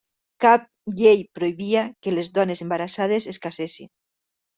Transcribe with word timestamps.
Cap 0.43 0.63
llei 1.01 1.19
prohibia 1.39 1.83
que 2.05 2.13
les 2.15 2.31
dones 2.39 2.65
embarassades 2.65 3.29
es 3.35 3.41
casessin. 3.45 3.91